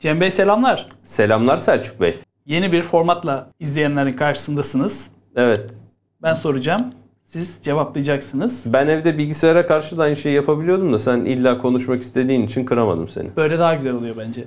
Cem 0.00 0.20
Bey 0.20 0.30
selamlar. 0.30 0.86
Selamlar 1.04 1.58
Selçuk 1.58 2.00
Bey. 2.00 2.14
Yeni 2.46 2.72
bir 2.72 2.82
formatla 2.82 3.50
izleyenlerin 3.60 4.12
karşısındasınız. 4.12 5.10
Evet. 5.36 5.70
Ben 6.22 6.34
soracağım. 6.34 6.80
Siz 7.24 7.60
cevaplayacaksınız. 7.62 8.64
Ben 8.66 8.86
evde 8.88 9.18
bilgisayara 9.18 9.66
karşı 9.66 9.98
da 9.98 10.02
aynı 10.02 10.16
şeyi 10.16 10.34
yapabiliyordum 10.34 10.92
da 10.92 10.98
sen 10.98 11.20
illa 11.20 11.58
konuşmak 11.58 12.02
istediğin 12.02 12.46
için 12.46 12.64
kıramadım 12.64 13.08
seni. 13.08 13.36
Böyle 13.36 13.58
daha 13.58 13.74
güzel 13.74 13.92
oluyor 13.92 14.16
bence. 14.16 14.44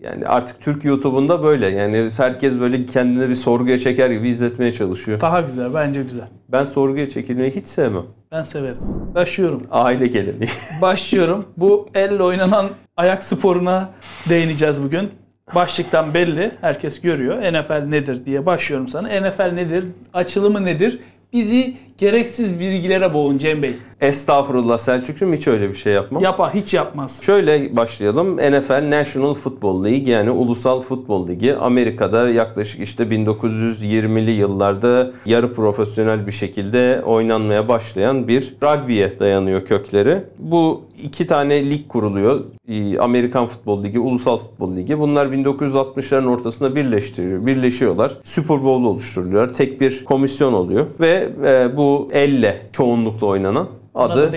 Yani 0.00 0.26
artık 0.26 0.60
Türk 0.60 0.84
YouTube'unda 0.84 1.42
böyle. 1.42 1.66
Yani 1.66 2.10
herkes 2.16 2.60
böyle 2.60 2.86
kendine 2.86 3.28
bir 3.28 3.34
sorguya 3.34 3.78
çeker 3.78 4.10
gibi 4.10 4.28
izletmeye 4.28 4.72
çalışıyor. 4.72 5.20
Daha 5.20 5.40
güzel. 5.40 5.74
Bence 5.74 6.02
güzel. 6.02 6.28
Ben 6.48 6.64
sorguya 6.64 7.08
çekilmeyi 7.08 7.50
hiç 7.50 7.66
sevmem. 7.66 8.04
Ben 8.32 8.42
severim. 8.42 8.78
Başlıyorum. 9.14 9.62
Aile 9.70 10.06
geleneği. 10.06 10.50
Başlıyorum. 10.82 11.44
Bu 11.56 11.88
elle 11.94 12.22
oynanan 12.22 12.68
ayak 13.00 13.22
sporuna 13.22 13.90
değineceğiz 14.28 14.82
bugün. 14.82 15.10
Başlıktan 15.54 16.14
belli. 16.14 16.54
Herkes 16.60 17.00
görüyor. 17.00 17.36
NFL 17.52 17.84
nedir 17.88 18.26
diye 18.26 18.46
başlıyorum 18.46 18.88
sana. 18.88 19.08
NFL 19.20 19.52
nedir? 19.52 19.84
Açılımı 20.12 20.64
nedir? 20.64 20.98
Bizi 21.32 21.76
gereksiz 22.00 22.60
bilgilere 22.60 23.14
boğun 23.14 23.38
Cem 23.38 23.62
Bey. 23.62 23.76
Estağfurullah 24.00 24.78
Selçuk'cum 24.78 25.32
hiç 25.32 25.46
öyle 25.48 25.68
bir 25.68 25.74
şey 25.74 25.92
yapmam. 25.92 26.22
Yapar, 26.22 26.54
hiç 26.54 26.74
yapmaz. 26.74 27.22
Şöyle 27.22 27.76
başlayalım. 27.76 28.36
NFL 28.36 28.90
National 28.90 29.34
Football 29.34 29.84
League 29.84 30.12
yani 30.12 30.30
Ulusal 30.30 30.80
Futbol 30.80 31.28
Ligi 31.28 31.56
Amerika'da 31.56 32.28
yaklaşık 32.28 32.80
işte 32.80 33.02
1920'li 33.02 34.30
yıllarda 34.30 35.10
yarı 35.26 35.54
profesyonel 35.54 36.26
bir 36.26 36.32
şekilde 36.32 37.02
oynanmaya 37.06 37.68
başlayan 37.68 38.28
bir 38.28 38.54
rugby'ye 38.62 39.20
dayanıyor 39.20 39.64
kökleri. 39.64 40.22
Bu 40.38 40.82
iki 41.02 41.26
tane 41.26 41.70
lig 41.70 41.88
kuruluyor. 41.88 42.40
Ee, 42.68 42.98
Amerikan 42.98 43.46
Futbol 43.46 43.84
Ligi, 43.84 43.98
Ulusal 43.98 44.36
Futbol 44.36 44.76
Ligi. 44.76 44.98
Bunlar 44.98 45.26
1960'ların 45.26 46.26
ortasında 46.26 46.76
birleştiriyor, 46.76 47.46
birleşiyorlar. 47.46 48.16
Super 48.24 48.64
Bowl 48.64 48.84
oluşturuyorlar. 48.84 49.54
Tek 49.54 49.80
bir 49.80 50.04
komisyon 50.04 50.52
oluyor 50.52 50.86
ve 51.00 51.28
e, 51.44 51.76
bu 51.90 52.08
elle 52.12 52.56
çoğunlukla 52.72 53.26
oynanan 53.26 53.68
adı 53.94 54.36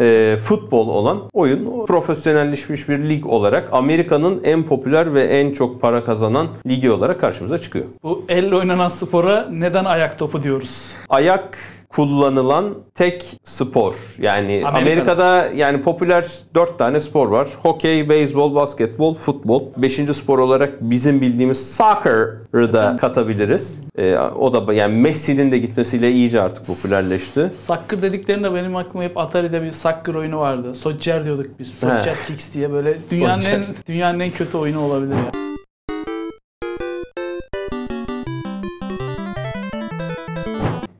e, 0.00 0.36
futbol 0.36 0.88
olan 0.88 1.22
oyun 1.32 1.86
profesyonelleşmiş 1.86 2.88
bir 2.88 2.98
lig 2.98 3.26
olarak 3.26 3.68
Amerika'nın 3.72 4.40
en 4.44 4.62
popüler 4.62 5.14
ve 5.14 5.22
en 5.22 5.52
çok 5.52 5.80
para 5.80 6.04
kazanan 6.04 6.48
ligi 6.66 6.90
olarak 6.90 7.20
karşımıza 7.20 7.58
çıkıyor. 7.58 7.84
Bu 8.02 8.24
elle 8.28 8.56
oynanan 8.56 8.88
spora 8.88 9.48
neden 9.50 9.84
ayak 9.84 10.18
topu 10.18 10.42
diyoruz? 10.42 10.92
Ayak 11.08 11.58
kullanılan 11.88 12.74
tek 12.94 13.24
spor. 13.44 13.94
Yani 14.18 14.62
Amerika'da. 14.66 14.78
Amerika'da, 14.78 15.48
yani 15.56 15.82
popüler 15.82 16.26
4 16.54 16.78
tane 16.78 17.00
spor 17.00 17.28
var. 17.28 17.48
Hokey, 17.62 18.08
beyzbol, 18.08 18.54
basketbol, 18.54 19.14
futbol. 19.14 19.62
Beşinci 19.76 20.14
spor 20.14 20.38
olarak 20.38 20.80
bizim 20.80 21.20
bildiğimiz 21.20 21.74
soccer'ı 21.76 22.72
da 22.72 22.96
katabiliriz. 23.00 23.80
E, 23.98 24.16
o 24.18 24.66
da 24.66 24.74
yani 24.74 25.00
Messi'nin 25.00 25.52
de 25.52 25.58
gitmesiyle 25.58 26.10
iyice 26.12 26.40
artık 26.40 26.66
popülerleşti. 26.66 27.50
Sakkır 27.66 28.02
dediklerinde 28.02 28.54
benim 28.54 28.76
aklıma 28.76 29.04
hep 29.04 29.18
Atari'de 29.18 29.62
bir 29.62 29.72
sakkır 29.72 30.14
oyunu 30.14 30.38
vardı. 30.38 30.74
Soccer 30.74 31.24
diyorduk 31.24 31.46
biz. 31.58 31.68
Soccer 31.68 32.16
Kicks 32.26 32.54
diye 32.54 32.72
böyle 32.72 32.96
dünyanın 33.10 33.42
en, 33.42 33.62
Soccer. 33.62 33.74
dünyanın 33.88 34.20
en 34.20 34.30
kötü 34.30 34.58
oyunu 34.58 34.80
olabilir 34.80 35.14
ya. 35.14 35.47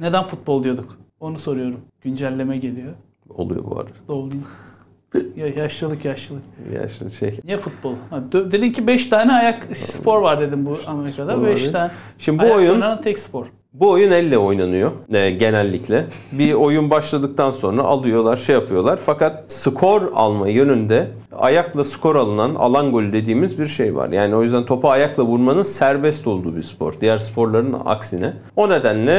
Neden 0.09 0.23
futbol 0.25 0.63
diyorduk? 0.63 0.99
Onu 1.21 1.39
soruyorum. 1.39 1.81
Güncelleme 2.03 2.59
geliyor. 2.59 2.95
Oluyor 3.29 3.65
bu 3.65 3.79
arada. 3.79 3.91
Doğulayım. 4.09 4.45
Ya 5.37 5.47
yaşlılık 5.47 6.05
yaşlılık. 6.05 6.45
Ya 6.75 6.89
şimdi 6.89 7.13
şey 7.15 7.41
Niye 7.45 7.57
futbol? 7.57 7.95
Ha, 8.11 8.23
dedin 8.33 8.73
ki 8.73 8.87
5 8.87 9.09
tane 9.09 9.33
ayak 9.33 9.77
spor 9.77 10.23
var 10.23 10.41
dedim 10.41 10.67
bu 10.67 10.79
Amerika'da. 10.87 11.33
Spor 11.33 11.47
5 11.47 11.67
var. 11.67 11.73
tane. 11.73 11.91
Şimdi 12.19 12.39
bu 12.39 12.43
ayak 12.43 12.57
oyun 12.57 13.03
tek 13.03 13.19
spor. 13.19 13.47
Bu 13.73 13.91
oyun 13.91 14.11
elle 14.11 14.39
oynanıyor 14.39 14.91
e, 15.13 15.31
genellikle. 15.31 16.05
Bir 16.33 16.53
oyun 16.53 16.91
başladıktan 16.91 17.51
sonra 17.51 17.83
alıyorlar, 17.83 18.37
şey 18.37 18.55
yapıyorlar. 18.55 18.99
Fakat 19.07 19.53
skor 19.53 20.03
alma 20.15 20.49
yönünde 20.49 21.09
ayakla 21.39 21.85
skor 21.85 22.17
alınan 22.17 22.55
alan 22.55 22.93
golü 22.93 23.13
dediğimiz 23.13 23.59
bir 23.59 23.67
şey 23.67 23.97
var. 23.97 24.09
Yani 24.09 24.35
o 24.37 24.43
yüzden 24.43 24.67
topu 24.67 24.91
ayakla 24.91 25.23
vurmanın 25.23 25.63
serbest 25.63 26.27
olduğu 26.27 26.57
bir 26.57 26.63
spor. 26.63 26.95
Diğer 27.01 27.19
sporların 27.19 27.77
aksine. 27.85 28.33
O 28.57 28.69
nedenle 28.71 29.15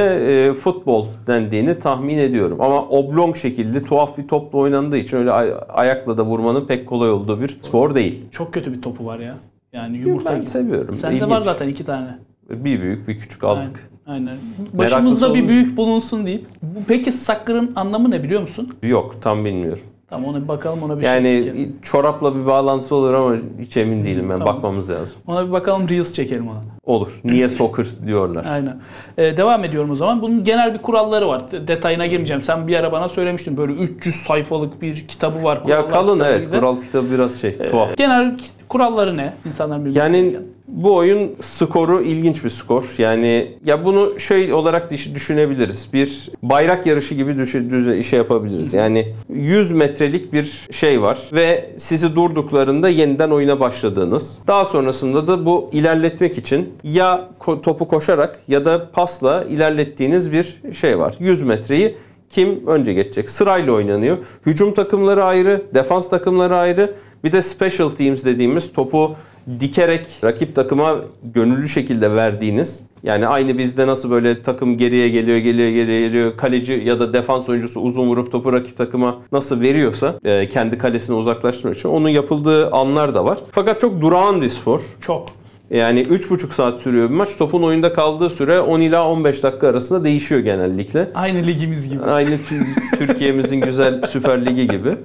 e, 0.49 0.53
futbol 0.53 1.07
dendiğini 1.27 1.79
tahmin 1.79 2.17
ediyorum. 2.17 2.61
Ama 2.61 2.87
oblong 2.87 3.35
şekilde 3.35 3.83
tuhaf 3.83 4.17
bir 4.17 4.27
topla 4.27 4.59
oynandığı 4.59 4.97
için 4.97 5.17
öyle 5.17 5.31
ay- 5.31 5.53
ayakla 5.69 6.17
da 6.17 6.25
vurmanın 6.25 6.65
pek 6.67 6.87
kolay 6.87 7.11
olduğu 7.11 7.41
bir 7.41 7.57
spor 7.61 7.95
değil. 7.95 8.21
Çok 8.31 8.53
kötü 8.53 8.73
bir 8.73 8.81
topu 8.81 9.05
var 9.05 9.19
ya. 9.19 9.35
Yani 9.73 9.97
yumurta 9.97 10.29
ben 10.29 10.35
gibi. 10.39 10.45
seviyorum. 10.45 10.95
Sende 10.95 11.15
İlginç. 11.15 11.31
var 11.31 11.41
zaten 11.41 11.67
iki 11.67 11.85
tane. 11.85 12.19
Bir 12.49 12.81
büyük 12.81 13.07
bir 13.07 13.19
küçük 13.19 13.43
aldık. 13.43 13.89
Aynen. 14.07 14.27
Aynen. 14.27 14.37
Başımızda 14.73 15.33
bir 15.33 15.39
olun. 15.39 15.47
büyük 15.47 15.77
bulunsun 15.77 16.25
deyip. 16.25 16.45
Bu, 16.61 16.79
peki 16.87 17.11
sakkırın 17.11 17.71
anlamı 17.75 18.11
ne 18.11 18.23
biliyor 18.23 18.41
musun? 18.41 18.73
Yok 18.83 19.15
tam 19.21 19.45
bilmiyorum. 19.45 19.83
Tamam 20.09 20.29
ona 20.29 20.43
bir 20.43 20.47
bakalım 20.47 20.83
ona 20.83 20.97
bir 20.97 21.03
şey 21.03 21.11
Yani 21.13 21.43
çekelim. 21.43 21.75
çorapla 21.81 22.35
bir 22.35 22.45
bağlantısı 22.45 22.95
olur 22.95 23.13
ama 23.13 23.35
hiç 23.59 23.77
emin 23.77 24.05
değilim 24.05 24.29
ben. 24.29 24.37
Tamam. 24.37 24.55
Bakmamız 24.55 24.89
lazım. 24.89 25.17
Ona 25.27 25.47
bir 25.47 25.51
bakalım 25.51 25.89
Reels 25.89 26.13
çekelim 26.13 26.47
ona. 26.49 26.61
Olur. 26.85 27.21
Niye 27.23 27.49
soccer 27.49 27.85
diyorlar. 28.05 28.45
Aynen. 28.49 28.77
Ee, 29.17 29.37
devam 29.37 29.63
ediyorum 29.63 29.91
o 29.91 29.95
zaman. 29.95 30.21
Bunun 30.21 30.43
genel 30.43 30.73
bir 30.73 30.77
kuralları 30.79 31.27
var. 31.27 31.51
De- 31.51 31.67
detayına 31.67 32.05
girmeyeceğim. 32.05 32.41
Sen 32.41 32.67
bir 32.67 32.75
ara 32.75 32.91
bana 32.91 33.09
söylemiştin. 33.09 33.57
Böyle 33.57 33.73
300 33.73 34.15
sayfalık 34.15 34.81
bir 34.81 35.07
kitabı 35.07 35.43
var. 35.43 35.61
Ya 35.67 35.87
kalın 35.87 36.13
kitabı 36.13 36.29
evet. 36.31 36.45
gibi. 36.47 36.55
Kural 36.57 36.81
kitabı 36.81 37.11
biraz 37.11 37.41
şey 37.41 37.49
Ee, 37.59 37.71
tuhaf. 37.71 37.97
Genel 37.97 38.37
kuralları 38.69 39.17
ne? 39.17 39.33
İnsanlar 39.45 39.79
birbirine 39.79 39.99
Yani 39.99 40.17
söylerken. 40.17 40.43
Bu 40.71 40.95
oyun 40.95 41.31
skoru 41.41 42.01
ilginç 42.01 42.43
bir 42.43 42.49
skor. 42.49 42.85
Yani 42.97 43.51
ya 43.65 43.85
bunu 43.85 44.19
şey 44.19 44.53
olarak 44.53 44.91
düş- 44.91 45.15
düşünebiliriz. 45.15 45.89
Bir 45.93 46.29
bayrak 46.43 46.85
yarışı 46.85 47.15
gibi 47.15 47.37
düşün, 47.37 47.69
düze, 47.69 48.03
şey 48.03 48.17
yapabiliriz. 48.17 48.73
Yani 48.73 49.13
100 49.29 49.71
metrelik 49.71 50.33
bir 50.33 50.67
şey 50.71 51.01
var 51.01 51.19
ve 51.33 51.69
sizi 51.77 52.15
durduklarında 52.15 52.89
yeniden 52.89 53.29
oyuna 53.29 53.59
başladığınız. 53.59 54.39
Daha 54.47 54.65
sonrasında 54.65 55.27
da 55.27 55.45
bu 55.45 55.69
ilerletmek 55.73 56.37
için 56.37 56.69
ya 56.83 57.29
topu 57.63 57.87
koşarak 57.87 58.39
ya 58.47 58.65
da 58.65 58.89
pasla 58.91 59.43
ilerlettiğiniz 59.43 60.31
bir 60.31 60.61
şey 60.73 60.99
var. 60.99 61.15
100 61.19 61.41
metreyi 61.41 61.95
kim 62.29 62.67
önce 62.67 62.93
geçecek? 62.93 63.29
Sırayla 63.29 63.73
oynanıyor. 63.73 64.17
Hücum 64.45 64.73
takımları 64.73 65.23
ayrı, 65.23 65.61
defans 65.73 66.09
takımları 66.09 66.55
ayrı. 66.55 66.93
Bir 67.23 67.31
de 67.31 67.41
special 67.41 67.89
teams 67.89 68.23
dediğimiz 68.25 68.73
topu 68.73 69.15
dikerek 69.59 70.07
rakip 70.23 70.55
takıma 70.55 70.95
gönüllü 71.23 71.69
şekilde 71.69 72.15
verdiğiniz 72.15 72.83
yani 73.03 73.27
aynı 73.27 73.57
bizde 73.57 73.87
nasıl 73.87 74.11
böyle 74.11 74.41
takım 74.41 74.77
geriye 74.77 75.09
geliyor 75.09 75.37
geliyor 75.37 75.69
geliyor 75.69 75.99
geliyor 75.99 76.37
kaleci 76.37 76.81
ya 76.85 76.99
da 76.99 77.13
defans 77.13 77.49
oyuncusu 77.49 77.79
uzun 77.79 78.07
vurup 78.07 78.31
topu 78.31 78.53
rakip 78.53 78.77
takıma 78.77 79.17
nasıl 79.31 79.61
veriyorsa 79.61 80.19
e, 80.23 80.49
kendi 80.49 80.77
kalesine 80.77 81.15
uzaklaştırmak 81.15 81.77
için 81.77 81.89
onun 81.89 82.09
yapıldığı 82.09 82.71
anlar 82.71 83.15
da 83.15 83.25
var. 83.25 83.37
Fakat 83.51 83.81
çok 83.81 84.01
durağan 84.01 84.41
bir 84.41 84.49
spor. 84.49 84.81
Çok. 85.01 85.25
Yani 85.69 86.01
3,5 86.01 86.53
saat 86.53 86.79
sürüyor 86.79 87.09
bir 87.09 87.15
maç. 87.15 87.29
Topun 87.37 87.63
oyunda 87.63 87.93
kaldığı 87.93 88.29
süre 88.29 88.59
10 88.59 88.79
ila 88.81 89.09
15 89.09 89.43
dakika 89.43 89.67
arasında 89.67 90.03
değişiyor 90.03 90.41
genellikle. 90.41 91.09
Aynı 91.15 91.47
ligimiz 91.47 91.89
gibi. 91.89 92.03
Aynı 92.03 92.29
tü- 92.29 92.97
Türkiye'mizin 92.97 93.61
güzel 93.61 94.01
Süper 94.07 94.45
Ligi 94.45 94.67
gibi. 94.67 94.95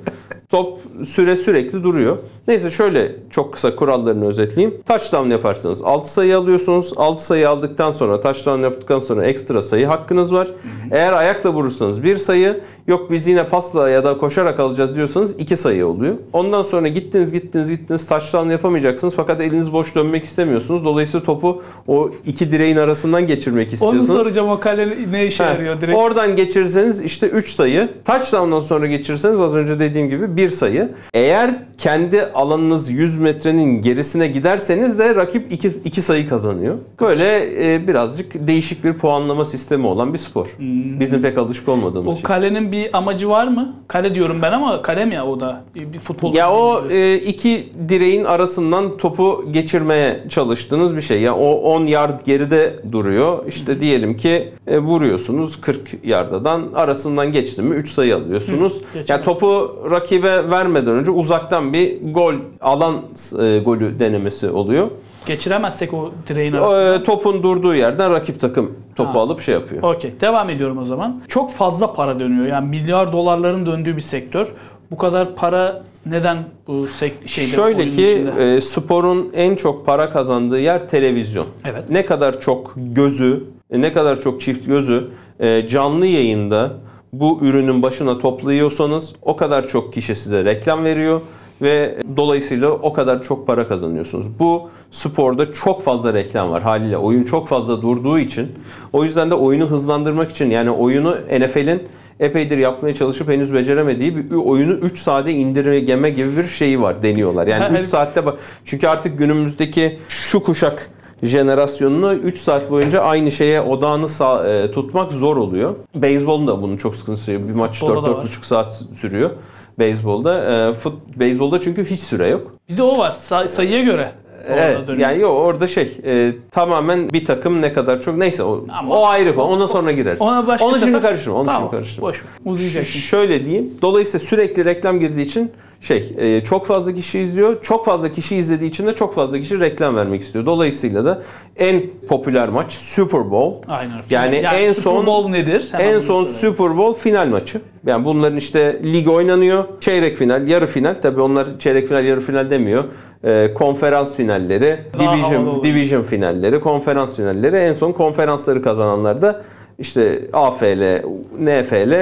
Top 0.49 0.81
süre 1.09 1.37
sürekli 1.37 1.83
duruyor. 1.83 2.19
Neyse 2.49 2.71
şöyle 2.71 3.13
çok 3.31 3.53
kısa 3.53 3.77
kurallarını 3.77 4.27
özetleyeyim. 4.27 4.81
Touchdown 4.89 5.31
yaparsanız 5.31 5.83
6 5.85 6.13
sayı 6.13 6.39
alıyorsunuz. 6.39 6.93
6 6.97 7.25
sayı 7.27 7.49
aldıktan 7.49 7.91
sonra 7.91 8.21
touchdown 8.21 8.63
yaptıktan 8.63 9.01
sonra 9.01 9.25
ekstra 9.25 9.63
sayı 9.63 9.87
hakkınız 9.87 10.35
var. 10.35 10.49
Eğer 10.91 11.13
ayakla 11.13 11.53
vurursanız 11.53 12.03
1 12.05 12.17
sayı, 12.17 12.61
yok 12.87 13.11
biz 13.11 13.27
yine 13.27 13.49
pasla 13.49 13.89
ya 13.89 14.05
da 14.05 14.19
koşarak 14.19 14.61
alacağız 14.61 14.97
diyorsanız 14.97 15.41
2 15.41 15.57
sayı 15.57 15.87
oluyor. 15.87 16.15
Ondan 16.33 16.63
sonra 16.63 16.89
gittiniz 16.89 17.33
gittiniz 17.33 17.71
gittiniz 17.71 18.07
touchdown 18.07 18.51
yapamayacaksınız 18.51 19.15
fakat 19.17 19.41
eliniz 19.41 19.73
boş 19.73 19.95
dönmek 19.95 20.25
istemiyorsunuz. 20.25 20.85
Dolayısıyla 20.85 21.27
topu 21.27 21.63
o 21.89 22.11
iki 22.27 22.53
direğin 22.53 22.77
arasından 22.77 23.27
geçirmek 23.27 23.67
Onu 23.67 23.75
istiyorsunuz. 23.75 24.07
soracağım 24.07 24.49
o 24.49 24.61
kale 24.61 25.13
ne 25.13 25.27
işe 25.27 25.45
Heh, 25.45 25.49
yarıyor 25.49 25.81
direkt. 25.81 25.99
Oradan 25.99 26.37
geçirirseniz 26.37 27.03
işte 27.03 27.27
3 27.27 27.49
sayı. 27.55 27.89
Touchdown'dan 28.05 28.61
sonra 28.61 28.87
geçirirseniz 28.87 29.41
az 29.41 29.55
önce 29.55 29.81
dediğim 29.81 30.11
gibi 30.11 30.37
1 30.37 30.51
sayı. 30.51 30.89
Eğer 31.15 31.55
kendi 31.79 32.34
alanınız 32.35 32.91
100 32.91 33.19
metrenin 33.21 33.83
gerisine 33.83 34.27
giderseniz 34.27 34.99
de 34.99 35.15
rakip 35.15 35.53
2, 35.53 35.69
2 35.85 36.03
sayı 36.03 36.29
kazanıyor. 36.29 36.75
Böyle 37.01 37.49
e, 37.75 37.89
birazcık 37.89 38.47
değişik 38.47 38.85
bir 38.85 38.93
puanlama 38.93 39.45
sistemi 39.45 39.87
olan 39.87 40.13
bir 40.13 40.19
spor. 40.19 40.57
Bizim 41.01 41.23
pek 41.23 41.39
alışık 41.39 41.69
olmadığımız 41.69 42.13
O 42.13 42.17
şey. 42.17 42.23
kalenin 42.23 42.73
bir 42.73 42.97
amacı 42.97 43.29
var 43.29 43.49
mı? 43.49 43.75
Kale 43.89 44.15
diyorum 44.15 44.39
ben 44.43 44.53
ama 44.53 44.83
kale 44.83 45.05
mi 45.05 45.15
ya 45.15 45.27
o 45.27 45.41
da? 45.41 45.65
Bir, 45.75 45.93
bir 45.93 45.99
futbol. 45.99 46.35
Ya 46.35 46.51
o 46.53 46.83
e, 46.91 47.15
iki 47.17 47.69
direğin 47.89 48.25
arasından 48.25 48.97
topu 48.97 49.45
geçirmeye 49.51 50.25
çalıştığınız 50.29 50.97
bir 50.97 51.01
şey. 51.01 51.21
Ya 51.21 51.35
o 51.37 51.53
10 51.55 51.87
yard 51.87 52.21
geride 52.27 52.75
duruyor. 52.93 53.47
İşte 53.49 53.81
diyelim 53.81 54.17
ki 54.17 54.49
e, 54.67 54.79
vuruyorsunuz 54.79 55.61
40 55.61 55.79
yardadan 56.05 56.63
arasından 56.75 57.33
geçti 57.33 57.63
mi 57.63 57.75
3 57.75 57.91
sayı 57.93 58.17
alıyorsunuz. 58.17 58.73
geçemez. 58.87 59.09
Ya 59.11 59.23
topu 59.23 59.77
rakibe 59.91 60.51
vermeden 60.51 60.95
önce 60.95 61.11
uzaktan 61.11 61.73
bir 61.73 62.13
gol 62.13 62.24
gol 62.25 62.35
alan 62.61 62.97
e, 63.41 63.59
golü 63.59 64.01
denemesi 64.01 64.51
oluyor. 64.51 64.91
Geçiremezsek 65.27 65.95
o 65.95 66.11
direğin 66.29 66.53
O, 66.53 66.65
arasına. 66.65 66.95
e, 66.95 67.03
topun 67.05 67.43
durduğu 67.43 67.75
yerden 67.75 68.13
rakip 68.13 68.41
takım 68.41 68.73
topu 68.97 69.19
Ha. 69.19 69.23
alıp 69.23 69.41
şey 69.41 69.55
yapıyor. 69.55 69.83
Okey. 69.83 70.13
Devam 70.21 70.51
ediyorum 70.51 70.79
o 70.79 70.85
zaman. 70.85 71.23
Çok 71.29 71.51
fazla 71.51 71.93
para 71.93 72.21
dönüyor. 72.21 72.47
Yani 72.47 72.69
milyar 72.69 73.13
dolarların 73.13 73.67
döndüğü 73.67 73.97
bir 73.97 74.03
sektör. 74.03 74.53
Bu 74.91 74.97
kadar 74.97 75.35
para 75.35 75.83
neden 76.07 76.39
bu 76.67 76.87
sekt 76.87 77.29
şeyde 77.29 77.49
Şöyle 77.51 77.77
oyunun 77.79 77.93
ki 77.93 78.07
içinde? 78.09 78.55
e, 78.57 78.61
sporun 78.61 79.31
en 79.35 79.55
çok 79.57 79.87
para 79.87 80.11
kazandığı 80.11 80.61
yer 80.61 80.89
televizyon. 80.89 81.47
Evet. 81.65 81.91
Ne 81.91 82.07
kadar 82.07 82.41
çok 82.41 82.73
gözü, 82.77 83.45
e, 83.71 83.81
ne 83.81 83.93
kadar 83.93 84.21
çok 84.21 84.41
çift 84.41 84.67
gözü 84.67 85.09
e, 85.41 85.69
canlı 85.69 86.07
yayında 86.07 86.73
bu 87.13 87.39
ürünün 87.43 87.83
başına 87.83 88.19
topluyorsanız 88.19 89.13
o 89.23 89.37
kadar 89.37 89.69
çok 89.69 89.93
kişi 89.93 90.15
size 90.17 90.45
reklam 90.45 90.85
veriyor 90.85 91.21
ve 91.65 91.99
dolayısıyla 92.17 92.71
o 92.71 92.93
kadar 92.93 93.23
çok 93.23 93.47
para 93.47 93.69
kazanıyorsunuz. 93.69 94.27
Bu 94.39 94.71
sporda 94.91 95.53
çok 95.53 95.83
fazla 95.83 96.15
reklam 96.15 96.51
var 96.51 96.63
haliyle. 96.63 96.97
Oyun 96.97 97.25
çok 97.25 97.49
fazla 97.49 97.83
durduğu 97.83 98.19
için. 98.19 98.53
O 98.93 99.05
yüzden 99.05 99.31
de 99.31 99.35
oyunu 99.35 99.67
hızlandırmak 99.71 100.31
için 100.31 100.51
yani 100.51 100.71
oyunu 100.71 101.17
NFL'in 101.41 101.83
epeydir 102.21 102.59
yapmaya 102.59 102.95
çalışıp 102.95 103.29
henüz 103.29 103.55
beceremediği 103.55 104.17
bir 104.31 104.37
oyunu 104.37 104.73
3 104.73 104.99
saate 104.99 105.33
indirgeme 105.33 106.11
gibi 106.11 106.37
bir 106.37 106.47
şeyi 106.47 106.81
var 106.83 107.03
deniyorlar. 107.03 107.47
Yani 107.47 107.65
Ha, 107.77 107.81
3 107.81 107.89
saatte 107.89 108.27
bak 108.27 108.39
çünkü 108.65 108.87
artık 108.89 109.19
günümüzdeki 109.19 109.99
şu 110.09 110.43
kuşak 110.43 110.91
jenerasyonunu 111.23 112.15
3 112.15 112.39
saat 112.41 112.71
boyunca 112.71 113.01
aynı 113.01 113.31
şeye 113.31 113.61
odağını 113.61 114.09
sağ- 114.09 114.49
e, 114.49 114.71
tutmak 114.73 115.13
zor 115.13 115.37
oluyor. 115.37 115.75
Beyzbolun 115.95 116.47
da 116.47 116.63
bunun 116.63 116.77
çok 116.77 116.97
sıkıntısı. 116.97 117.33
Bir 117.33 117.55
maç 117.55 117.79
Futbolda 117.81 118.03
da 118.09 118.13
4-4,5 118.13 118.45
saat 118.47 118.83
sürüyor. 119.01 119.31
Beyzbolda. 119.79 120.69
E, 120.69 120.73
fut, 120.75 120.95
beyzbolda 121.17 121.61
çünkü 121.61 121.85
hiç 121.85 122.01
süre 122.01 122.29
yok. 122.29 122.53
Bir 122.69 122.77
de 122.77 122.83
o 122.83 122.99
var. 122.99 123.13
Say- 123.13 123.49
sayıya 123.49 123.83
göre. 123.83 124.11
Evet. 124.49 124.89
dönüyor. 124.89 125.09
Yani 125.11 125.21
yok 125.23 125.33
orada 125.33 125.67
şey 125.67 125.93
e, 126.07 126.33
tamamen 126.51 127.11
bir 127.13 127.25
takım 127.25 127.63
ne 127.63 127.73
kadar 127.73 128.03
çok 128.03 128.17
neyse 128.17 128.43
o, 128.43 128.65
Ama- 128.79 128.95
o 128.95 129.07
ayrı 129.07 129.35
konu. 129.35 129.45
Ona 129.47 129.69
sonra 129.69 129.93
gireriz. 129.93 130.21
Ona 130.23 130.47
başka 130.47 130.67
onu 130.67 130.79
şimdi 130.79 130.91
sefer- 130.91 131.03
karıştırma. 131.03 131.37
Onu 131.37 131.47
Tamam, 131.47 131.63
şimdi 131.63 131.71
karıştırma. 131.71 132.09
Boş 132.09 132.17
ver. 132.23 132.53
Uzayacak. 132.53 132.87
şimdi. 132.87 133.05
Şöyle 133.05 133.45
diyeyim. 133.45 133.71
Dolayısıyla 133.83 134.27
sürekli 134.27 134.65
reklam 134.65 135.01
girdiği 135.01 135.23
için 135.23 135.53
şey 135.81 136.13
e, 136.19 136.45
çok 136.45 136.67
fazla 136.67 136.95
kişi 136.95 137.19
izliyor. 137.19 137.63
Çok 137.63 137.85
fazla 137.85 138.13
kişi 138.13 138.37
izlediği 138.37 138.71
için 138.71 138.87
de 138.87 138.95
çok 138.95 139.15
fazla 139.15 139.39
kişi 139.39 139.61
reklam 139.61 139.97
vermek 139.97 140.23
istiyor. 140.23 140.47
Dolayısıyla 140.47 141.05
da 141.05 141.23
en 141.57 141.83
popüler 142.09 142.49
maç 142.49 142.73
Super 142.73 143.31
Bowl. 143.31 143.71
Aynen. 143.73 143.95
Yani 144.11 144.37
en 144.37 144.73
Super 144.73 144.83
son- 144.91 145.07
Bowl 145.07 145.29
nedir? 145.29 145.69
Hemen 145.73 145.95
en 145.95 145.99
son 145.99 146.25
söyle. 146.25 146.39
Super 146.39 146.77
Bowl 146.77 147.01
final 147.01 147.29
maçı. 147.29 147.61
Yani 147.87 148.05
bunların 148.05 148.37
işte 148.39 148.81
lig 148.85 149.09
oynanıyor. 149.09 149.65
Çeyrek 149.81 150.17
final, 150.17 150.49
yarı 150.49 150.67
final. 150.67 150.97
Tabii 151.03 151.21
onlar 151.21 151.47
çeyrek 151.59 151.89
final, 151.89 152.05
yarı 152.05 152.21
final 152.21 152.51
demiyor. 152.51 152.85
Ee, 153.25 153.51
konferans 153.55 154.17
finalleri, 154.17 154.79
Daha 154.99 155.17
division, 155.17 155.63
division 155.65 156.03
finalleri, 156.03 156.61
konferans 156.61 157.17
finalleri. 157.17 157.57
En 157.57 157.73
son 157.73 157.93
konferansları 157.93 158.63
kazananlar 158.63 159.23
da 159.23 159.43
işte 159.79 160.21
AFL, 160.33 161.03
NFL 161.41 161.93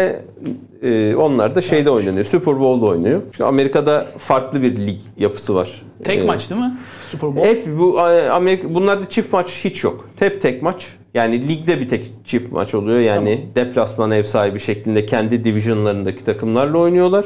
e, 0.83 1.17
onlar 1.17 1.55
da 1.55 1.61
şeyde 1.61 1.91
oynanıyor. 1.91 2.25
Super 2.25 2.61
Bowl'da 2.61 2.87
oynuyor. 2.87 3.21
Çünkü 3.33 3.45
Amerika'da 3.45 4.07
farklı 4.19 4.63
bir 4.63 4.77
lig 4.77 5.01
yapısı 5.17 5.55
var. 5.55 5.83
Tek 6.05 6.19
Ee, 6.19 6.25
maç 6.25 6.51
değil 6.51 6.61
mi? 6.61 6.77
Super 7.11 7.37
Bowl. 7.37 7.49
hep 7.49 7.67
bu 7.79 8.01
Amerika 8.31 8.75
bunlarda 8.75 9.09
çift 9.09 9.33
maç 9.33 9.61
hiç 9.65 9.85
yok. 9.85 10.09
Hep 10.19 10.43
tek 10.43 10.63
maç. 10.63 10.87
Yani 11.15 11.49
ligde 11.49 11.81
bir 11.81 11.89
tek 11.89 12.11
çift 12.25 12.53
maç 12.53 12.75
oluyor. 12.75 13.01
Yani 13.01 13.47
deplasman 13.57 14.11
ev 14.11 14.25
sahibi 14.25 14.61
şeklinde 14.61 15.07
kendi 15.07 15.45
divisionlarındaki 15.45 16.25
takımlarla 16.25 16.79
oynuyorlar. 16.79 17.25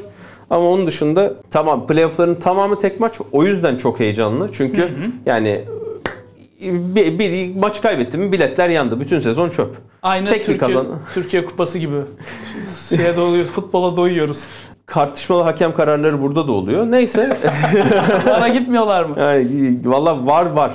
Ama 0.50 0.68
onun 0.70 0.86
dışında 0.86 1.34
tamam 1.50 1.86
playoff'ların 1.86 2.34
tamamı 2.34 2.78
tek 2.78 3.00
maç. 3.00 3.14
O 3.32 3.44
yüzden 3.44 3.76
çok 3.76 4.00
heyecanlı. 4.00 4.48
Çünkü 4.52 4.88
yani 5.26 5.60
bir, 6.60 7.18
bir 7.18 7.56
maç 7.56 7.82
kaybetti 7.82 8.18
mi 8.18 8.32
biletler 8.32 8.68
yandı. 8.68 9.00
Bütün 9.00 9.20
sezon 9.20 9.48
çöp. 9.50 9.76
Aynı 10.02 10.28
tek 10.28 10.46
Türkiye, 10.46 10.58
kazan- 10.58 10.86
Türkiye 11.14 11.44
Kupası 11.44 11.78
gibi. 11.78 11.96
Şeye 12.88 13.16
doyuyor, 13.16 13.46
futbola 13.46 13.96
doyuyoruz. 13.96 14.44
Tartışmalı 14.86 15.42
hakem 15.42 15.74
kararları 15.74 16.22
burada 16.22 16.48
da 16.48 16.52
oluyor. 16.52 16.86
Neyse. 16.90 17.38
Bana 18.26 18.48
gitmiyorlar 18.48 19.04
mı? 19.04 19.14
Yani 19.18 19.78
valla 19.84 20.26
var 20.26 20.46
var. 20.46 20.72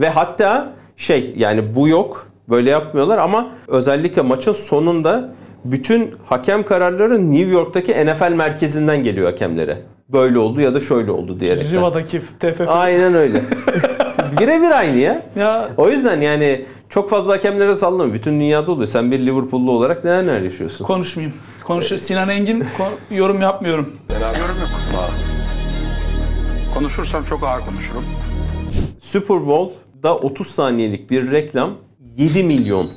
Ve 0.00 0.08
hatta 0.08 0.72
şey 0.96 1.34
yani 1.36 1.74
bu 1.76 1.88
yok. 1.88 2.26
Böyle 2.48 2.70
yapmıyorlar 2.70 3.18
ama 3.18 3.46
özellikle 3.68 4.22
maçın 4.22 4.52
sonunda 4.52 5.34
bütün 5.64 6.10
hakem 6.26 6.62
kararları 6.62 7.32
New 7.32 7.50
York'taki 7.50 7.92
NFL 8.06 8.32
merkezinden 8.32 9.02
geliyor 9.02 9.30
hakemlere. 9.30 9.78
Böyle 10.08 10.38
oldu 10.38 10.60
ya 10.60 10.74
da 10.74 10.80
şöyle 10.80 11.10
oldu 11.10 11.40
diyerek. 11.40 11.72
Riva'daki 11.72 12.20
TFF. 12.40 12.68
Aynen 12.68 13.14
öyle. 13.14 13.42
Birebir 14.40 14.70
aynı 14.78 14.96
ya. 14.96 15.22
Ya 15.36 15.68
O 15.76 15.88
yüzden 15.90 16.20
yani 16.20 16.64
çok 16.88 17.10
fazla 17.10 17.32
hakemlere 17.32 17.76
sallama. 17.76 18.14
Bütün 18.14 18.40
dünyada 18.40 18.70
oluyor. 18.72 18.88
Sen 18.88 19.10
bir 19.10 19.18
Liverpool'lu 19.18 19.70
olarak 19.70 20.04
neler 20.04 20.22
neler 20.26 20.42
yaşıyorsun. 20.42 20.84
konuşmayayım. 20.84 21.36
Konuş 21.64 21.86
Sinan 21.86 22.28
Engin 22.28 22.64
yorum 23.10 23.40
yapmıyorum. 23.40 23.92
Yorum 24.10 24.60
yok. 24.60 25.10
Konuşursam 26.74 27.24
çok 27.24 27.42
ağır 27.44 27.60
konuşurum. 27.60 28.04
Super 29.00 29.46
Bowl'da 29.46 30.16
30 30.16 30.46
saniyelik 30.46 31.10
bir 31.10 31.30
reklam 31.30 31.70
7 32.16 32.44
milyon 32.44 32.88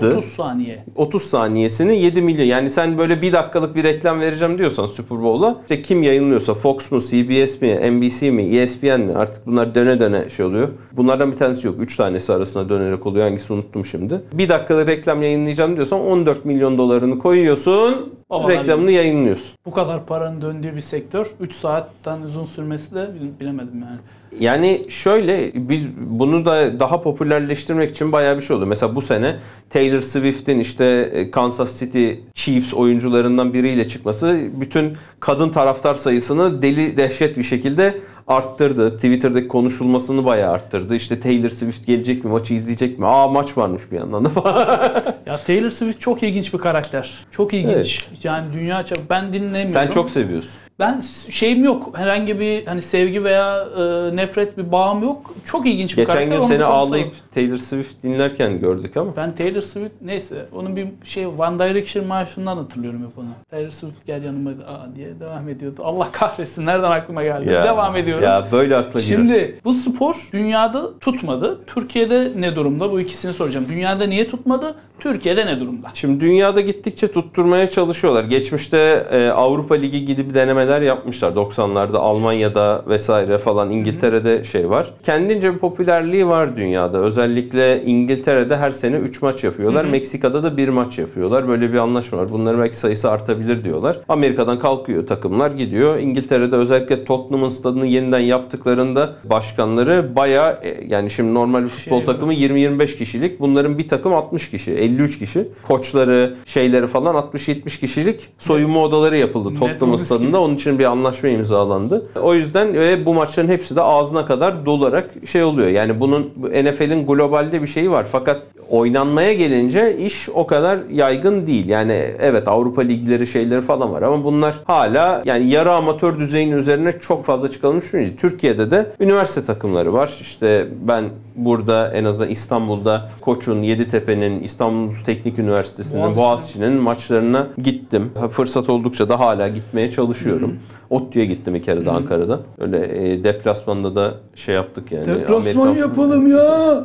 dolardı. 0.00 0.16
30 0.18 0.32
saniye. 0.32 0.84
30 0.96 1.22
saniyesini 1.22 2.00
7 2.00 2.22
milyon. 2.22 2.44
Yani 2.46 2.70
sen 2.70 2.98
böyle 2.98 3.22
bir 3.22 3.32
dakikalık 3.32 3.76
bir 3.76 3.84
reklam 3.84 4.20
vereceğim 4.20 4.58
diyorsan 4.58 4.86
Super 4.86 5.22
Bowl'a 5.22 5.56
işte 5.62 5.82
kim 5.82 6.02
yayınlıyorsa 6.02 6.54
Fox 6.54 6.90
mu, 6.90 7.00
CBS 7.00 7.60
mi, 7.62 7.90
NBC 7.92 8.30
mi, 8.30 8.42
ESPN 8.42 9.00
mi 9.00 9.14
artık 9.16 9.46
bunlar 9.46 9.74
döne 9.74 10.00
döne 10.00 10.28
şey 10.30 10.46
oluyor. 10.46 10.68
Bunlardan 10.92 11.32
bir 11.32 11.36
tanesi 11.36 11.66
yok. 11.66 11.76
3 11.78 11.96
tanesi 11.96 12.32
arasında 12.32 12.68
dönerek 12.68 13.06
oluyor. 13.06 13.24
Hangisi 13.26 13.52
unuttum 13.52 13.84
şimdi. 13.84 14.20
Bir 14.32 14.48
dakikalık 14.48 14.88
reklam 14.88 15.22
yayınlayacağım 15.22 15.76
diyorsan 15.76 16.00
14 16.00 16.44
milyon 16.44 16.78
dolarını 16.78 17.18
koyuyorsun. 17.18 18.12
Babalar 18.30 18.58
reklamını 18.58 18.90
yayınlıyorsun. 18.90 19.46
Bu 19.66 19.70
kadar 19.70 20.06
paranın 20.06 20.42
döndüğü 20.42 20.76
bir 20.76 20.80
sektör 20.80 21.26
3 21.40 21.54
saatten 21.54 22.22
uzun 22.22 22.44
sürmesi 22.44 22.94
de 22.94 23.08
bil- 23.14 23.40
bilemedim 23.40 23.80
yani. 23.80 23.98
Yani 24.40 24.86
şöyle 24.88 25.50
biz 25.54 25.86
bunu 25.96 26.44
da 26.44 26.80
daha 26.80 27.02
popülerleştirmek 27.02 27.90
için 27.90 28.12
bayağı 28.12 28.36
bir 28.36 28.42
şey 28.42 28.56
oldu. 28.56 28.66
Mesela 28.66 28.94
bu 28.94 29.02
sene 29.02 29.36
Taylor 29.70 30.00
Swift'in 30.00 30.58
işte 30.58 31.10
e, 31.12 31.30
Kansas 31.30 31.80
City 31.80 32.10
Chiefs 32.34 32.74
oyuncularından 32.74 33.54
biriyle 33.54 33.88
çıkması 33.88 34.40
bütün 34.60 34.96
kadın 35.20 35.48
taraftar 35.48 35.94
sayısını 35.94 36.62
deli 36.62 36.96
dehşet 36.96 37.38
bir 37.38 37.42
şekilde 37.42 37.94
arttırdı. 38.26 38.94
Twitter'daki 38.94 39.48
konuşulmasını 39.48 40.24
bayağı 40.24 40.52
arttırdı. 40.52 40.96
İşte 40.96 41.20
Taylor 41.20 41.50
Swift 41.50 41.86
gelecek 41.86 42.24
mi, 42.24 42.30
maçı 42.30 42.54
izleyecek 42.54 42.98
mi? 42.98 43.06
Aa 43.06 43.28
maç 43.28 43.58
varmış 43.58 43.82
bir 43.92 43.96
yandan 43.96 44.24
da 44.24 44.30
Ya 45.26 45.36
Taylor 45.46 45.70
Swift 45.70 46.00
çok 46.00 46.22
ilginç 46.22 46.54
bir 46.54 46.58
karakter. 46.58 47.14
Çok 47.30 47.54
ilginç. 47.54 48.08
Yani 48.22 48.52
dünya 48.52 48.84
çap 48.84 48.98
ben 49.10 49.32
dinlemiyorum. 49.32 49.72
Sen 49.72 49.88
çok 49.88 50.10
seviyorsun. 50.10 50.65
Ben 50.78 51.00
şeyim 51.30 51.64
yok. 51.64 51.98
Herhangi 51.98 52.40
bir 52.40 52.66
hani 52.66 52.82
sevgi 52.82 53.24
veya 53.24 53.64
e, 53.78 54.16
nefret 54.16 54.58
bir 54.58 54.72
bağım 54.72 55.02
yok. 55.02 55.34
Çok 55.44 55.66
ilginç 55.66 55.90
bir 55.92 55.96
Geçen 55.96 56.12
karakter. 56.14 56.32
gün 56.36 56.40
onu 56.42 56.48
seni 56.48 56.64
ağlayıp 56.64 57.12
Taylor 57.34 57.56
Swift 57.56 58.02
dinlerken 58.02 58.60
gördük 58.60 58.96
ama. 58.96 59.16
Ben 59.16 59.34
Taylor 59.34 59.60
Swift 59.60 59.94
neyse 60.02 60.46
onun 60.52 60.76
bir 60.76 60.86
şey 61.04 61.26
One 61.26 61.58
Direction 61.58 62.06
marşından 62.06 62.56
hatırlıyorum 62.56 63.06
hep 63.10 63.18
onu. 63.18 63.26
Taylor 63.50 63.70
Swift 63.70 64.06
gel 64.06 64.24
yanıma 64.24 64.50
aa 64.50 64.96
diye 64.96 65.20
devam 65.20 65.48
ediyordu. 65.48 65.80
Allah 65.84 66.08
kahretsin 66.12 66.66
nereden 66.66 66.90
aklıma 66.90 67.22
geldi. 67.22 67.46
devam 67.48 67.96
ediyorum. 67.96 68.24
Ya 68.24 68.46
böyle 68.52 68.76
akla 68.76 69.00
girer. 69.00 69.16
Şimdi 69.16 69.58
bu 69.64 69.74
spor 69.74 70.28
dünyada 70.32 70.98
tutmadı. 70.98 71.60
Türkiye'de 71.66 72.32
ne 72.36 72.56
durumda? 72.56 72.92
Bu 72.92 73.00
ikisini 73.00 73.32
soracağım. 73.32 73.66
Dünyada 73.68 74.06
niye 74.06 74.28
tutmadı? 74.30 74.74
Türkiye'de 75.00 75.46
ne 75.46 75.60
durumda? 75.60 75.88
Şimdi 75.94 76.20
dünyada 76.20 76.60
gittikçe 76.60 77.08
tutturmaya 77.12 77.66
çalışıyorlar. 77.66 78.24
Geçmişte 78.24 79.06
e, 79.12 79.28
Avrupa 79.28 79.74
Ligi 79.74 80.04
gidip 80.04 80.34
denemeler 80.66 80.82
yapmışlar. 80.82 81.32
90'larda 81.32 81.96
Almanya'da 81.96 82.84
vesaire 82.88 83.38
falan 83.38 83.70
İngiltere'de 83.70 84.44
şey 84.44 84.70
var. 84.70 84.90
Kendince 85.04 85.54
bir 85.54 85.58
popülerliği 85.58 86.26
var 86.26 86.56
dünyada. 86.56 86.98
Özellikle 86.98 87.82
İngiltere'de 87.82 88.56
her 88.56 88.70
sene 88.72 88.96
3 88.96 89.22
maç 89.22 89.44
yapıyorlar. 89.44 89.84
Meksika'da 89.84 90.42
da 90.42 90.56
1 90.56 90.68
maç 90.68 90.98
yapıyorlar. 90.98 91.48
Böyle 91.48 91.72
bir 91.72 91.78
anlaşma 91.78 92.18
var. 92.18 92.30
Bunların 92.30 92.60
belki 92.60 92.76
sayısı 92.76 93.10
artabilir 93.10 93.64
diyorlar. 93.64 94.00
Amerika'dan 94.08 94.58
kalkıyor 94.58 95.06
takımlar 95.06 95.50
gidiyor. 95.50 95.98
İngiltere'de 95.98 96.56
özellikle 96.56 97.04
Tottenham'ın 97.04 97.48
stadını 97.48 97.86
yeniden 97.86 98.18
yaptıklarında 98.18 99.12
başkanları 99.24 100.16
bayağı 100.16 100.58
e, 100.62 100.84
yani 100.88 101.10
şimdi 101.10 101.34
normal 101.34 101.64
bir 101.64 101.68
futbol 101.68 101.96
Şey- 101.96 102.06
takımı 102.06 102.34
20-25 102.34 102.96
kişilik. 102.96 103.40
Bunların 103.40 103.78
bir 103.78 103.88
takım 103.88 104.14
60 104.14 104.50
kişi, 104.50 104.72
53 104.72 105.18
kişi. 105.18 105.48
Koçları, 105.62 106.34
şeyleri 106.46 106.86
falan 106.86 107.14
60-70 107.14 107.80
kişilik 107.80 108.28
soyunma 108.38 108.82
odaları 108.82 109.16
yapıldı 109.16 109.58
Tottenham 109.58 109.98
stadında. 109.98 110.40
Onun 110.40 110.55
için 110.56 110.78
bir 110.78 110.84
anlaşma 110.84 111.28
imzalandı. 111.28 112.06
O 112.22 112.34
yüzden 112.34 112.74
ve 112.74 113.06
bu 113.06 113.14
maçların 113.14 113.48
hepsi 113.48 113.76
de 113.76 113.82
ağzına 113.82 114.26
kadar 114.26 114.66
dolarak 114.66 115.10
şey 115.26 115.44
oluyor. 115.44 115.68
Yani 115.68 116.00
bunun 116.00 116.30
bu 116.36 116.46
NFL'in 116.48 117.06
globalde 117.06 117.62
bir 117.62 117.66
şeyi 117.66 117.90
var. 117.90 118.06
Fakat 118.12 118.42
oynanmaya 118.70 119.32
gelince 119.32 119.96
iş 119.96 120.28
o 120.28 120.46
kadar 120.46 120.78
yaygın 120.90 121.46
değil. 121.46 121.68
Yani 121.68 121.92
evet 122.20 122.48
Avrupa 122.48 122.82
ligleri 122.82 123.26
şeyleri 123.26 123.60
falan 123.60 123.92
var 123.92 124.02
ama 124.02 124.24
bunlar 124.24 124.56
hala 124.64 125.22
yani 125.24 125.50
yarı 125.50 125.72
amatör 125.72 126.18
düzeyinin 126.18 126.56
üzerine 126.56 126.92
çok 126.92 127.24
fazla 127.24 127.50
çıkarılmış 127.50 127.92
değil. 127.92 128.16
Türkiye'de 128.16 128.70
de 128.70 128.86
üniversite 129.00 129.44
takımları 129.44 129.92
var. 129.92 130.18
İşte 130.20 130.66
ben 130.80 131.04
burada 131.36 131.92
en 131.92 132.04
azından 132.04 132.30
İstanbul'da 132.30 133.10
Koç'un, 133.20 133.62
Yeditepe'nin, 133.62 134.42
İstanbul 134.42 134.94
Teknik 135.06 135.38
Üniversitesi'nin, 135.38 136.02
Boğaziçi'nin. 136.02 136.24
Boğaziçi'nin 136.24 136.72
maçlarına 136.72 137.46
gittim. 137.62 138.10
Fırsat 138.30 138.70
oldukça 138.70 139.08
da 139.08 139.20
hala 139.20 139.48
gitmeye 139.48 139.90
çalışıyorum. 139.90 140.45
ODTÜ'ye 140.90 141.26
gittim 141.26 141.54
bir 141.54 141.62
kere 141.62 141.84
de 141.84 141.90
Ankara'da. 141.90 142.40
Öyle 142.58 143.10
e, 143.12 143.24
deplasmanda 143.24 143.96
da 143.96 144.14
şey 144.34 144.54
yaptık 144.54 144.92
yani. 144.92 145.06
Amerikan- 145.08 145.76
yapalım 145.76 146.26
ya. 146.30 146.84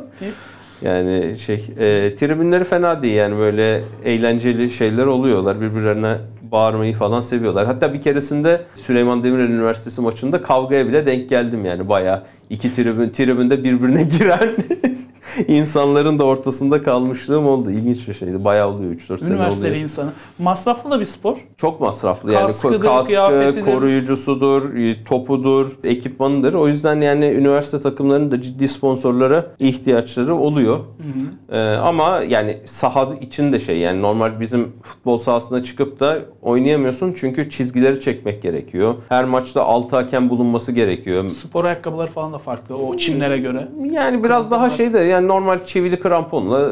yani 0.82 1.36
şey 1.38 1.64
e, 1.78 2.14
tribünleri 2.14 2.64
fena 2.64 3.02
değil 3.02 3.14
yani 3.14 3.38
böyle 3.38 3.80
eğlenceli 4.04 4.70
şeyler 4.70 5.06
oluyorlar 5.06 5.60
birbirlerine 5.60 6.16
bağırmayı 6.52 6.94
falan 6.94 7.20
seviyorlar. 7.20 7.66
Hatta 7.66 7.94
bir 7.94 8.02
keresinde 8.02 8.60
Süleyman 8.74 9.24
Demirel 9.24 9.48
Üniversitesi 9.48 10.00
maçında 10.00 10.42
kavgaya 10.42 10.88
bile 10.88 11.06
denk 11.06 11.28
geldim 11.28 11.64
yani 11.64 11.88
bayağı 11.88 12.22
iki 12.50 12.74
tribün 12.74 13.10
tribünde 13.10 13.64
birbirine 13.64 14.02
giren 14.18 14.50
insanların 15.48 16.18
da 16.18 16.24
ortasında 16.24 16.82
kalmışlığım 16.82 17.46
oldu. 17.46 17.70
İlginç 17.70 18.08
bir 18.08 18.14
şeydi. 18.14 18.44
Bayağı 18.44 18.68
oluyor 18.68 18.92
3-4 18.92 19.18
sene 19.18 19.28
Üniversiteli 19.28 19.70
oluyor. 19.70 19.82
insanı. 19.82 20.10
Masraflı 20.38 20.90
da 20.90 21.00
bir 21.00 21.04
spor. 21.04 21.36
Çok 21.56 21.80
masraflı 21.80 22.32
yani 22.32 22.46
Kaskıdır, 22.46 22.80
kaskı, 22.80 23.64
koruyucusudur, 23.64 24.74
e, 24.74 25.04
topudur, 25.04 25.66
ekipmanıdır. 25.84 26.54
O 26.54 26.68
yüzden 26.68 27.00
yani 27.00 27.24
üniversite 27.26 27.80
takımlarının 27.80 28.30
da 28.30 28.40
ciddi 28.42 28.68
sponsorlara 28.68 29.46
ihtiyaçları 29.58 30.34
oluyor. 30.34 30.80
Ee, 31.52 31.58
ama 31.60 32.22
yani 32.28 32.58
saha 32.64 33.14
için 33.20 33.52
de 33.52 33.58
şey 33.58 33.78
yani 33.78 34.02
normal 34.02 34.40
bizim 34.40 34.72
futbol 34.82 35.18
sahasına 35.18 35.62
çıkıp 35.62 36.00
da 36.00 36.18
oynayamıyorsun 36.42 37.14
çünkü 37.20 37.50
çizgileri 37.50 38.00
çekmek 38.00 38.42
gerekiyor. 38.42 38.94
Her 39.08 39.24
maçta 39.24 39.64
altı 39.64 39.96
hakem 39.96 40.30
bulunması 40.30 40.72
gerekiyor. 40.72 41.30
Spor 41.30 41.64
ayakkabıları 41.64 42.10
falan 42.10 42.32
da 42.32 42.38
farklı 42.38 42.76
o 42.76 42.96
çimlere 42.96 43.38
göre. 43.38 43.68
Yani 43.90 44.24
biraz 44.24 44.50
daha 44.50 44.70
şey 44.70 44.92
de 44.92 44.98
yani 44.98 45.21
normal 45.28 45.64
çivili 45.64 46.00
kramponla 46.00 46.70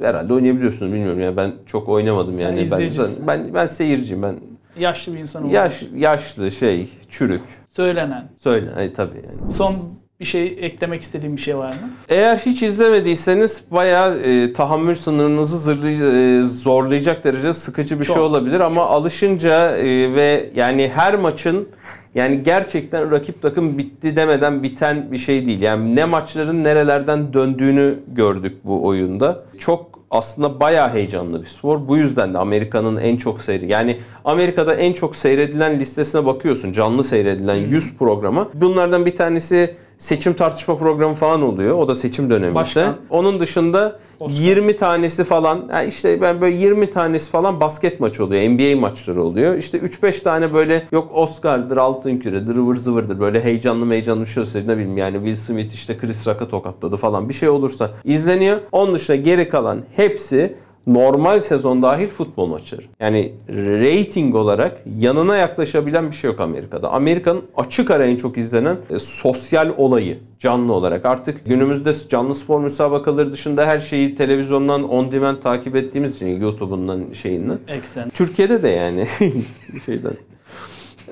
herhalde 0.00 0.34
oynayabiliyorsunuz 0.34 0.92
bilmiyorum 0.92 1.20
yani 1.20 1.36
ben 1.36 1.52
çok 1.66 1.88
oynamadım 1.88 2.34
Sen 2.34 2.40
yani 2.42 2.68
ben, 2.70 2.90
ben 3.26 3.54
ben 3.54 3.66
seyirciyim 3.66 4.22
ben 4.22 4.36
Yaşlı 4.78 5.14
bir 5.14 5.18
insan 5.18 5.42
olarak. 5.42 5.54
yaş 5.54 5.82
yaşlı 5.96 6.50
şey 6.50 6.88
çürük 7.10 7.42
Söylenen. 7.76 8.28
söyle 8.38 8.70
ay 8.76 8.92
tabii 8.92 9.16
yani. 9.16 9.50
Son 9.52 9.74
bir 10.20 10.24
şey 10.24 10.58
eklemek 10.60 11.02
istediğim 11.02 11.36
bir 11.36 11.40
şey 11.40 11.56
var 11.56 11.68
mı? 11.70 11.90
Eğer 12.08 12.36
hiç 12.36 12.62
izlemediyseniz 12.62 13.64
bayağı 13.70 14.18
e, 14.18 14.52
tahammül 14.52 14.94
sınırınızı 14.94 15.70
zırlay- 15.70 16.40
e, 16.40 16.44
zorlayacak 16.44 17.24
derece 17.24 17.52
sıkıcı 17.52 18.00
bir 18.00 18.04
Çok. 18.04 18.14
şey 18.16 18.22
olabilir 18.24 18.60
ama 18.60 18.82
alışınca 18.86 19.76
e, 19.76 19.84
ve 20.14 20.50
yani 20.54 20.90
her 20.94 21.14
maçın 21.14 21.68
yani 22.14 22.42
gerçekten 22.42 23.10
rakip 23.10 23.42
takım 23.42 23.78
bitti 23.78 24.16
demeden 24.16 24.62
biten 24.62 25.12
bir 25.12 25.18
şey 25.18 25.46
değil. 25.46 25.62
Yani 25.62 25.96
ne 25.96 26.04
maçların 26.04 26.64
nerelerden 26.64 27.32
döndüğünü 27.32 27.98
gördük 28.08 28.56
bu 28.64 28.86
oyunda. 28.86 29.44
Çok 29.58 30.00
aslında 30.10 30.60
bayağı 30.60 30.90
heyecanlı 30.92 31.40
bir 31.40 31.46
spor. 31.46 31.88
Bu 31.88 31.96
yüzden 31.96 32.34
de 32.34 32.38
Amerika'nın 32.38 32.96
en 32.96 33.16
çok 33.16 33.40
seyri 33.40 33.72
yani 33.72 33.98
Amerika'da 34.24 34.74
en 34.74 34.92
çok 34.92 35.16
seyredilen 35.16 35.80
listesine 35.80 36.26
bakıyorsun. 36.26 36.72
Canlı 36.72 37.04
seyredilen 37.04 37.54
100 37.54 37.96
programa. 37.96 38.48
Bunlardan 38.54 39.06
bir 39.06 39.16
tanesi 39.16 39.76
seçim 40.00 40.34
tartışma 40.34 40.76
programı 40.76 41.14
falan 41.14 41.42
oluyor. 41.42 41.78
O 41.78 41.88
da 41.88 41.94
seçim 41.94 42.30
döneminde. 42.30 42.54
Başkan. 42.54 42.96
Onun 43.10 43.40
dışında 43.40 43.98
Oscar. 44.20 44.42
20 44.42 44.76
tanesi 44.76 45.24
falan 45.24 45.68
yani 45.70 45.88
işte 45.88 46.20
ben 46.20 46.40
böyle 46.40 46.56
20 46.56 46.90
tanesi 46.90 47.30
falan 47.30 47.60
basket 47.60 48.00
maçı 48.00 48.24
oluyor. 48.24 48.42
NBA 48.50 48.80
maçları 48.80 49.22
oluyor. 49.22 49.54
İşte 49.54 49.78
3-5 49.78 50.22
tane 50.22 50.54
böyle 50.54 50.86
yok 50.92 51.10
Oscar'dır, 51.14 51.76
Altın 51.76 52.16
Küre'dir, 52.18 52.56
ıvır 52.56 52.76
zıvırdır. 52.76 53.20
Böyle 53.20 53.44
heyecanlı 53.44 53.92
heyecanlı 53.92 54.20
bir 54.20 54.30
şey 54.30 54.42
olsaydı 54.42 54.68
ne 54.68 54.76
bileyim 54.76 54.96
yani 54.96 55.16
Will 55.16 55.36
Smith 55.36 55.74
işte 55.74 55.98
Chris 55.98 56.26
Rock'a 56.26 56.48
tokatladı 56.48 56.96
falan 56.96 57.28
bir 57.28 57.34
şey 57.34 57.48
olursa 57.48 57.90
izleniyor. 58.04 58.60
Onun 58.72 58.94
dışında 58.94 59.16
geri 59.16 59.48
kalan 59.48 59.82
hepsi 59.96 60.56
normal 60.86 61.40
sezon 61.40 61.82
dahil 61.82 62.08
futbol 62.08 62.46
maçları. 62.46 62.82
Yani 63.00 63.32
rating 63.48 64.34
olarak 64.34 64.82
yanına 64.98 65.36
yaklaşabilen 65.36 66.10
bir 66.10 66.16
şey 66.16 66.30
yok 66.30 66.40
Amerika'da. 66.40 66.90
Amerika'nın 66.92 67.42
açık 67.56 67.90
ara 67.90 68.06
en 68.06 68.16
çok 68.16 68.38
izlenen 68.38 68.76
e, 68.90 68.98
sosyal 68.98 69.72
olayı 69.76 70.18
canlı 70.38 70.72
olarak. 70.72 71.04
Artık 71.04 71.44
günümüzde 71.46 71.92
canlı 72.08 72.34
spor 72.34 72.60
müsabakaları 72.60 73.32
dışında 73.32 73.66
her 73.66 73.78
şeyi 73.78 74.14
televizyondan 74.14 74.88
on 74.88 75.12
demand 75.12 75.36
takip 75.36 75.76
ettiğimiz 75.76 76.16
için 76.16 76.40
YouTube'undan 76.40 77.12
şeyinden. 77.12 77.58
Eksen. 77.68 78.10
Türkiye'de 78.10 78.62
de 78.62 78.68
yani 78.68 79.06
şeyden. 79.86 80.14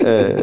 Ee, 0.04 0.36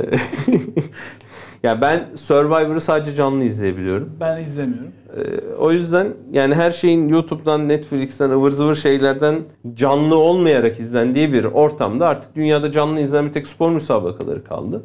ya 1.63 1.81
ben 1.81 2.07
Survivor'ı 2.15 2.81
sadece 2.81 3.15
canlı 3.15 3.43
izleyebiliyorum. 3.43 4.11
Ben 4.19 4.41
izlemiyorum. 4.41 4.91
Ee, 5.15 5.55
o 5.59 5.71
yüzden 5.71 6.07
yani 6.31 6.55
her 6.55 6.71
şeyin 6.71 7.09
YouTube'dan, 7.09 7.69
Netflix'ten, 7.69 8.29
ıvır 8.29 8.51
zıvır 8.51 8.75
şeylerden 8.75 9.35
canlı 9.73 10.17
olmayarak 10.17 10.79
izlendiği 10.79 11.33
bir 11.33 11.43
ortamda 11.43 12.07
artık 12.07 12.35
dünyada 12.35 12.71
canlı 12.71 12.99
izlenen 12.99 13.27
bir 13.27 13.33
tek 13.33 13.47
spor 13.47 13.71
müsabakaları 13.71 14.43
kaldı. 14.43 14.83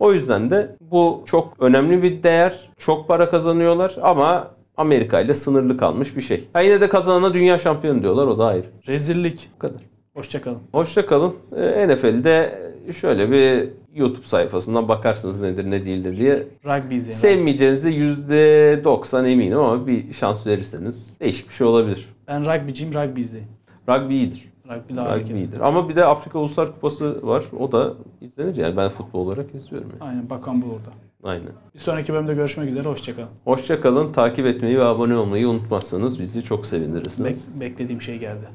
O 0.00 0.12
yüzden 0.12 0.50
de 0.50 0.76
bu 0.80 1.22
çok 1.26 1.54
önemli 1.60 2.02
bir 2.02 2.22
değer. 2.22 2.70
Çok 2.78 3.08
para 3.08 3.30
kazanıyorlar 3.30 3.96
ama 4.02 4.50
Amerika 4.76 5.20
ile 5.20 5.34
sınırlı 5.34 5.76
kalmış 5.76 6.16
bir 6.16 6.22
şey. 6.22 6.44
Ha 6.52 6.60
yine 6.60 6.80
de 6.80 6.88
kazanana 6.88 7.34
dünya 7.34 7.58
şampiyonu 7.58 8.02
diyorlar 8.02 8.26
o 8.26 8.38
da 8.38 8.46
ayrı. 8.46 8.66
Rezillik. 8.86 9.50
Bu 9.54 9.58
kadar. 9.58 9.80
Hoşçakalın. 10.14 10.58
Hoşça 10.72 11.06
kalın. 11.06 11.34
Ee, 11.56 11.88
NFL'de 11.88 12.58
şöyle 12.92 13.30
bir 13.30 13.68
YouTube 13.94 14.26
sayfasından 14.26 14.88
bakarsınız 14.88 15.40
nedir 15.40 15.70
ne 15.70 15.84
değildir 15.84 16.16
diye. 16.16 16.46
Rugby 16.64 16.94
izleyin. 16.96 17.18
Sevmeyeceğinize 17.18 17.90
%90 17.90 19.26
eminim 19.28 19.58
ama 19.58 19.86
bir 19.86 20.12
şans 20.12 20.46
verirseniz 20.46 21.10
değişik 21.20 21.48
bir 21.48 21.54
şey 21.54 21.66
olabilir. 21.66 22.08
Ben 22.28 22.44
rugbyciyim 22.44 22.94
rugby 22.94 23.20
izleyin. 23.20 23.46
Rugby 23.88 24.14
iyidir. 24.16 24.48
Rugby 24.68 24.96
daha 24.96 25.04
Rugby 25.04 25.12
hareketli. 25.14 25.38
iyidir. 25.38 25.60
Ama 25.60 25.88
bir 25.88 25.96
de 25.96 26.04
Afrika 26.04 26.38
Uluslar 26.38 26.72
Kupası 26.72 27.26
var. 27.26 27.44
O 27.58 27.72
da 27.72 27.94
izlenir 28.20 28.56
yani. 28.56 28.76
Ben 28.76 28.88
futbol 28.88 29.26
olarak 29.26 29.54
izliyorum 29.54 29.88
yani. 30.00 30.10
Aynen 30.10 30.30
bakan 30.30 30.62
bu 30.62 30.66
orada. 30.66 30.90
Aynen. 31.24 31.48
Bir 31.74 31.78
sonraki 31.78 32.12
bölümde 32.12 32.34
görüşmek 32.34 32.68
üzere. 32.68 32.88
Hoşçakalın. 32.88 33.28
Hoşça 33.44 33.80
kalın. 33.80 34.12
Takip 34.12 34.46
etmeyi 34.46 34.78
ve 34.78 34.84
abone 34.84 35.16
olmayı 35.16 35.48
unutmazsanız 35.48 36.20
bizi 36.20 36.44
çok 36.44 36.66
sevindirirsiniz. 36.66 37.48
Bek- 37.56 37.60
beklediğim 37.60 38.02
şey 38.02 38.18
geldi. 38.18 38.48